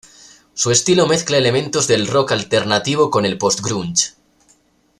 [0.55, 4.15] Su estilo mezcla elementos del rock alternativo con el post-grunge.